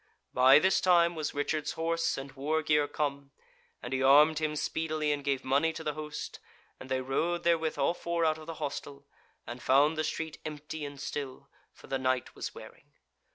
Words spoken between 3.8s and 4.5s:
and he armed